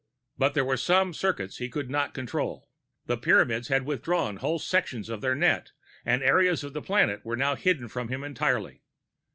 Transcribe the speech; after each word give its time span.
But 0.35 0.55
there 0.55 0.65
were 0.65 0.77
some 0.77 1.13
circuits 1.13 1.57
he 1.57 1.69
could 1.69 1.91
not 1.91 2.15
control. 2.15 2.67
The 3.05 3.19
Pyramids 3.19 3.67
had 3.67 3.85
withdrawn 3.85 4.37
whole 4.37 4.57
sections 4.57 5.09
of 5.09 5.21
their 5.21 5.35
net 5.35 5.73
and 6.03 6.23
areas 6.23 6.63
of 6.63 6.73
the 6.73 6.81
planet 6.81 7.23
were 7.23 7.37
now 7.37 7.53
hidden 7.53 7.87
from 7.87 8.07
him 8.07 8.23
entirely. 8.23 8.81